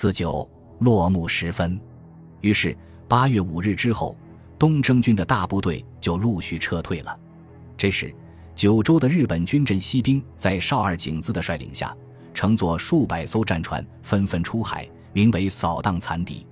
[0.00, 0.48] 自九
[0.78, 1.78] 落幕时分，
[2.40, 2.74] 于是
[3.06, 4.16] 八月五日之后，
[4.58, 7.14] 东征军的大部队就陆续撤退了。
[7.76, 8.10] 这时，
[8.54, 11.94] 九州的日本军镇西兵在少二景子的率领下，
[12.32, 16.46] 乘坐数百艘战船纷纷出海，名为扫荡残敌。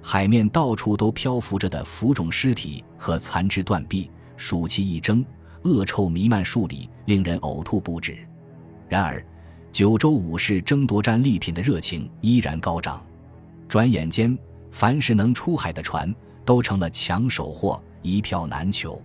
[0.00, 5.22] 海面到处都漂浮着的浮肿尸体和残肢断臂，暑气一蒸，
[5.64, 8.16] 恶臭弥漫数里，令人呕吐不止。
[8.88, 9.22] 然而，
[9.76, 13.04] 九州武士争夺战利品的热情依然高涨。
[13.68, 14.34] 转眼间，
[14.70, 16.14] 凡是能出海的船
[16.46, 18.98] 都成了抢手货，一票难求。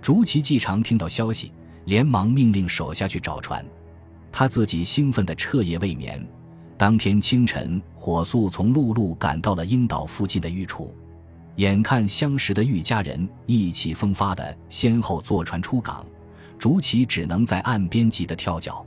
[0.00, 1.50] 竹崎继长听到消息，
[1.86, 3.66] 连忙命令手下去找船，
[4.30, 6.24] 他自己兴奋的彻夜未眠。
[6.78, 10.94] 当天清晨，火速从陆路赶到了樱岛附近的御处。
[11.56, 16.06] 眼看相识的御家人意气风发的先后坐船出港，
[16.56, 18.86] 竹崎只能在岸边急得跳脚。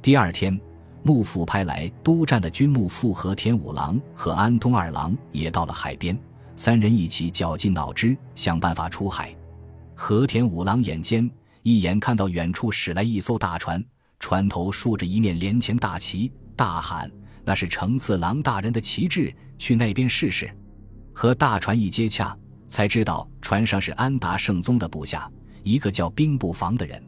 [0.00, 0.60] 第二天，
[1.04, 6.16] 幕府派来督战的军幕副和田五郎和安东二郎也到了海边，
[6.54, 9.34] 三人一起绞尽脑汁想办法出海。
[9.94, 11.28] 和田五郎眼尖，
[11.62, 13.84] 一眼看到远处驶来一艘大船，
[14.20, 17.10] 船头竖着一面连前大旗，大喊。
[17.44, 20.48] 那是成次郎大人的旗帜，去那边试试。
[21.12, 22.36] 和大船一接洽，
[22.68, 25.28] 才知道船上是安达圣宗的部下，
[25.64, 27.02] 一个叫兵部房的人。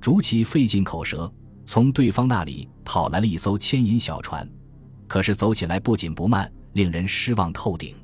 [0.00, 1.32] 竹崎费尽口舌，
[1.66, 4.48] 从对方那里讨来了一艘牵引小船，
[5.06, 7.94] 可是走起来不紧不慢，令人失望透顶。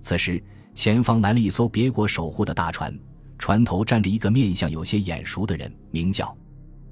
[0.00, 0.42] 此时
[0.74, 2.96] 前方来了一艘别国守护的大船，
[3.38, 6.36] 船头站着一个面相有些眼熟的人，名叫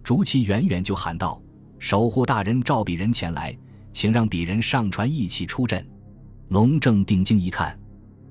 [0.03, 0.43] 竹崎。
[0.43, 1.41] 远远就喊道
[1.79, 3.57] ：“守护大人召鄙人前来。”
[3.91, 5.85] 请让鄙人上船一起出阵。
[6.49, 7.77] 龙正定睛一看，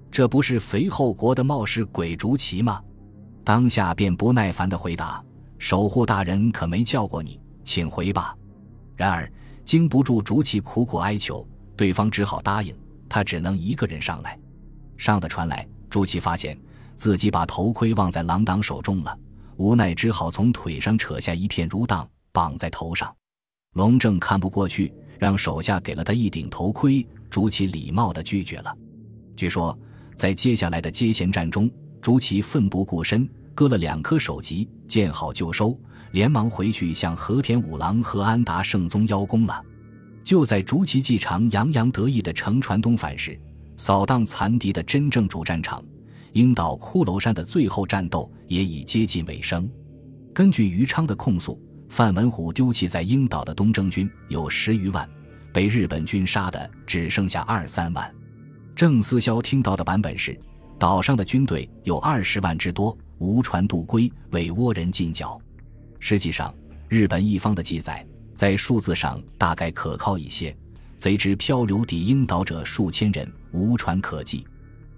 [0.09, 2.81] 这不是肥后国的冒失鬼竹崎吗？
[3.43, 5.21] 当下便不耐烦地回答
[5.59, 8.33] ：“守护大人可没叫过你，请回吧。”
[8.95, 9.29] 然而
[9.65, 12.73] 经不住竹崎苦苦哀求，对方只好答应。
[13.09, 14.39] 他只能一个人上来。
[14.97, 16.57] 上的船来，竹崎发现
[16.95, 19.17] 自己把头盔忘在郎党手中了，
[19.57, 23.13] 无奈只好从腿上扯下一片如当绑在头上。
[23.73, 24.93] 龙正看不过去。
[25.19, 28.71] 让手下给了他一顶头盔，竹崎礼貌地拒绝了。
[29.35, 29.75] 据说，
[30.15, 31.67] 在接下来的接衔战中，
[31.99, 35.75] 竹崎奋不顾身，割了两颗首级，见好就收，
[36.11, 39.63] 连忙回去向和田五郎和安达圣宗邀功了。
[40.23, 43.39] 就在竹崎继长洋洋得意地乘船东返时，
[43.75, 45.83] 扫荡残敌的真正主战场——
[46.33, 49.69] 樱岛骷髅山的最后战斗也已接近尾声。
[50.33, 51.61] 根据余昌的控诉。
[51.89, 55.09] 范文虎丢弃在樱岛的东征军有十余万，
[55.53, 58.13] 被日本军杀的只剩下二三万。
[58.75, 60.37] 郑思肖听到的版本是，
[60.77, 65.39] 岛上的军队有二十万之多，无船渡归，为倭人进剿。
[65.99, 66.53] 实际上，
[66.87, 70.55] 日本一方的记载在数字上大概可靠一些。
[70.95, 74.45] 贼之漂流抵樱岛者数千人，无船可济。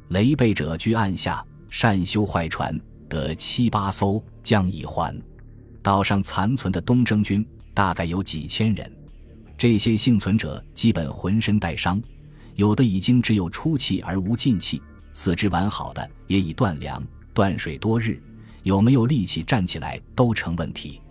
[0.10, 5.14] 雷背者居岸下，善修坏船，得七八艘，将已还。
[5.82, 8.90] 岛上残存的东征军大概有几千人，
[9.58, 12.02] 这些幸存者基本浑身带伤，
[12.56, 18.22] 有的已经只有出气而无进气，四肢完好的也已断粮断水多日，
[18.64, 21.02] 有没有力气站起来都成问题。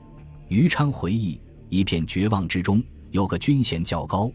[0.48, 4.31] 于昌回忆，一片绝望之中，有个军衔较高、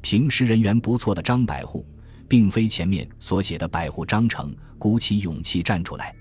[0.00, 1.84] 平时人缘不错的张百户，
[2.28, 6.14] 并非前面所写的百户张成，鼓起勇气站出来，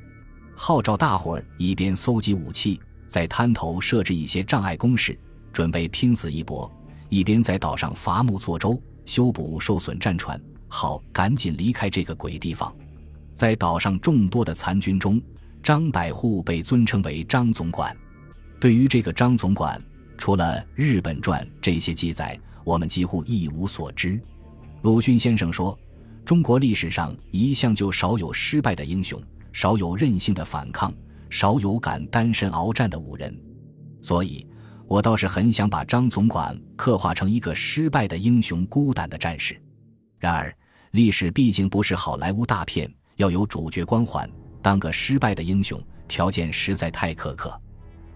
[0.56, 2.80] 号召大伙儿一边搜集武器。
[3.08, 5.18] 在滩头设置一些障碍工事，
[5.54, 6.70] 准备拼死一搏；
[7.08, 12.76] 一边在岛上伐木做舟，修补受损战船，好赶紧离开这个鬼地方。
[13.36, 15.22] 在岛上众多的残军中，
[15.66, 17.98] 张百户被尊称为张总管。
[18.60, 19.82] 对于这个张总管，
[20.16, 24.22] 除了《日本传》这些记载，我们几乎一无所知。
[24.84, 25.76] 鲁迅先生说
[26.24, 29.20] ：“中国历史上一向就少有失败的英雄，
[29.52, 30.94] 少有任性的反抗。”
[31.32, 33.36] 少有敢单身鏖战的武人，
[34.02, 34.46] 所以
[34.88, 39.60] 我倒是很想把张总管刻画成一个失败的英雄、孤胆的战士。
[40.20, 40.56] 然而，
[40.92, 44.30] 历史毕竟不是好莱坞大片，要有主角光环，
[44.66, 47.62] 当个失败的英雄条件实在太苛刻。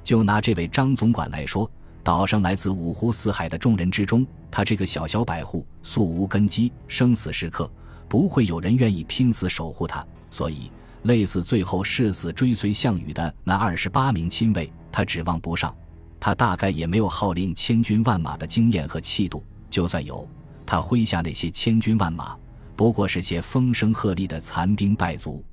[0.03, 1.69] 就拿这位张总管来说，
[2.03, 7.71] 岛上来自五湖四海的众人之中，他这个小小百户素无根基，生死时刻
[8.07, 10.71] 不会有人愿意拼死守护他，所以。
[11.03, 15.73] 类似最后誓死追随项羽的那二十八名亲卫，他指望不上。
[16.19, 19.45] 他大概也没有号令千军万马的经验和气度。
[19.69, 20.27] 就算有，
[20.65, 22.35] 他麾下那些千军万马，
[22.75, 25.45] 不过是些风声鹤唳的残兵败卒。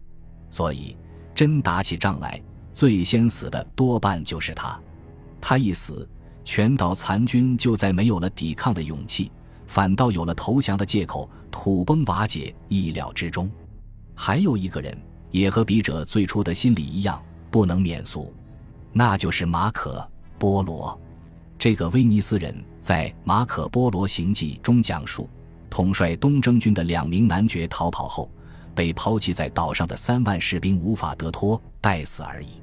[0.56, 0.96] 所以，
[1.34, 2.42] 真打起仗来，
[2.72, 4.80] 最先死的多半就是他。
[5.38, 6.08] 他一死，
[6.46, 9.30] 全岛残军就再没有了抵抗的勇气，
[9.66, 13.50] 反倒有了投降的借口，土崩瓦解，意料之中。
[14.14, 14.96] 还有一个人，
[15.30, 18.32] 也和笔者最初的心理一样，不能免俗，
[18.94, 19.98] 那就是马可·
[20.38, 20.98] 波罗。
[21.58, 25.28] 这个威尼斯人在《马可·波罗行记》中讲述，
[25.68, 28.30] 统帅东征军的两名男爵逃跑后，
[28.76, 32.60] 被抛弃在岛上的三万士兵无法得脱，待死而已。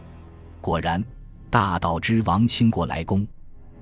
[0.61, 1.03] 果然，
[1.49, 3.27] 大岛之王倾国来攻。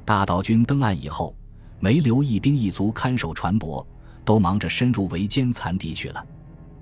[0.05, 1.35] 大岛军登岸以后，
[1.79, 3.85] 没留一兵一卒看守船舶，
[4.25, 6.25] 都忙着深入围歼残敌去了。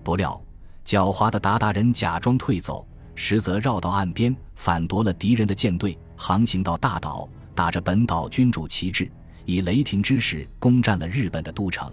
[0.04, 0.40] 不料，
[0.86, 7.28] 狡猾的鞑靼人假装退走，实则绕到岸边，反夺了敌人的舰队，航行到大岛。
[7.56, 9.12] 打着本岛君主旗帜，
[9.44, 11.92] 以雷霆之势攻占了日本的都城。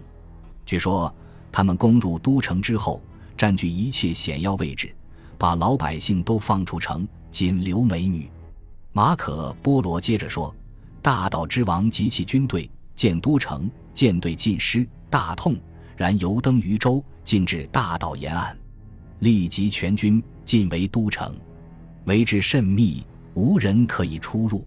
[0.65, 1.13] 据说
[1.51, 3.01] 他们攻入都城之后，
[3.37, 4.93] 占据一切险要位置，
[5.37, 8.27] 把老百姓都放出城，仅留美女。
[8.91, 10.53] 马可·波罗接着说
[11.03, 15.55] ：“大岛之王及其军队见都城，舰队尽失，大痛，
[15.95, 18.57] 然游登渔舟，进至大岛沿岸，
[19.19, 21.35] 立即全军进围都城，
[22.05, 23.05] 围之甚密，
[23.35, 24.65] 无人可以出入。”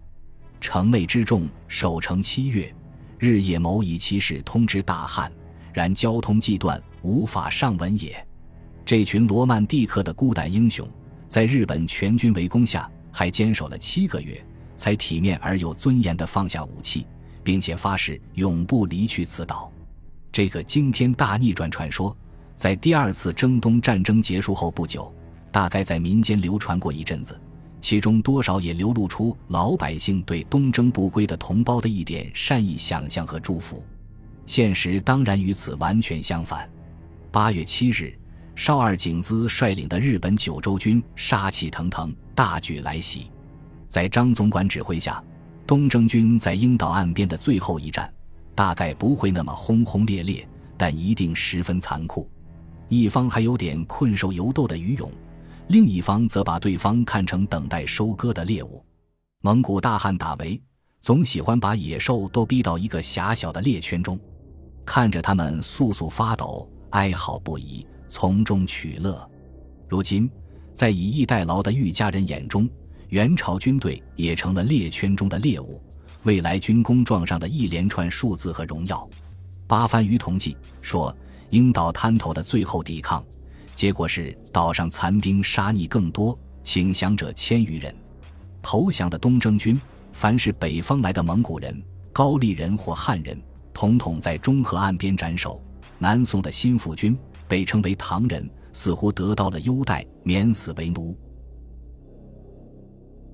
[0.61, 2.73] 城内之众守城七月，
[3.19, 5.29] 日夜谋以其事通知大汉，
[5.73, 8.25] 然交通既断，无法上文也。
[8.91, 10.85] 这群罗曼蒂克的孤胆英雄，
[11.25, 14.45] 在日本全军围攻下，还坚守了七个月，
[14.75, 17.07] 才体面而有尊严地放下武器，
[17.41, 19.71] 并且发誓永不离去此岛。
[20.29, 22.13] 这个惊天大逆转传说，
[22.57, 25.09] 在第二次征东战争结束后不久，
[25.53, 27.39] 大概在民间流传过一阵子。
[27.79, 33.85] 其中多少也流露出老百姓对东征不归的同胞的一点善意想象和祝福，
[34.45, 36.69] 现实当然与此完全相反。
[37.31, 38.13] 八月七日，
[38.61, 43.31] 少二景滋率领的日本九州军杀气腾腾，大举来袭。
[43.87, 45.19] 在张总管指挥下，
[45.65, 48.13] 东征军在樱岛岸边的最后一战，
[48.53, 50.47] 大概不会那么轰轰烈烈，
[50.77, 52.29] 但一定十分残酷。
[52.87, 55.11] 一方还有点困兽犹斗的余勇。
[55.69, 58.85] 另一方则把对方看成等待收割的猎物。
[59.41, 60.61] 蒙古大汉打围，
[61.01, 64.19] 总喜欢把野兽都逼到一个狭小的猎圈中，
[64.85, 69.25] 看着他们簌簌发抖、哀嚎不已，从中取乐。
[69.87, 70.29] 如今，
[70.73, 72.69] 在以逸待劳的玉家人眼中，
[73.07, 75.81] 元朝军队也成了猎圈中的猎物，
[76.23, 79.09] 未来军功状上的一连串数字和荣耀。
[79.65, 81.15] 八番禺统计说，
[81.51, 83.23] 鹰岛滩头的最后抵抗。
[83.73, 87.95] 结果是岛上残兵杀逆更多，请降者千余人。
[88.61, 89.79] 投降的东征军，
[90.11, 91.81] 凡是北方来的蒙古人、
[92.11, 93.41] 高丽人或汉人，
[93.73, 95.63] 统统在中河岸边斩首。
[95.97, 97.15] 南宋的新府军
[97.51, 101.13] 被称为唐人，似乎得到了优待，免死为奴。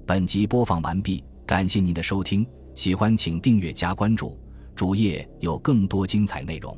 [0.07, 2.43] 本集播放完毕，感谢您的收听，
[2.73, 4.35] 喜欢请订阅加关注，
[4.73, 6.75] 主页有更多精彩内容。